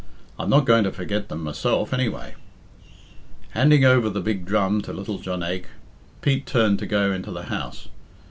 [0.39, 2.33] I'm not going to forget them myself, anyway."
[3.51, 5.67] Handing over the big drum to little Jonaique,
[6.21, 7.87] Pete turned to go into the house.